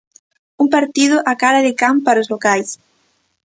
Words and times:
Un 0.63 0.67
partido 0.75 1.15
a 1.31 1.33
cara 1.41 1.59
de 1.65 1.73
can 1.79 1.95
para 2.05 2.21
os 2.23 2.31
locais. 2.33 2.69